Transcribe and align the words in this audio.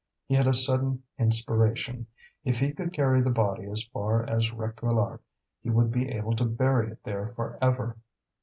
He 0.25 0.33
had 0.33 0.47
a 0.47 0.53
sudden 0.55 1.03
inspiration: 1.19 2.07
if 2.43 2.59
he 2.59 2.71
could 2.73 2.91
carry 2.91 3.21
the 3.21 3.29
body 3.29 3.67
as 3.69 3.83
far 3.83 4.27
as 4.27 4.49
Réquillart, 4.49 5.19
he 5.61 5.69
would 5.69 5.91
be 5.91 6.09
able 6.09 6.35
to 6.37 6.43
bury 6.45 6.89
it 6.91 7.03
there 7.03 7.27
for 7.27 7.59
ever. 7.61 7.95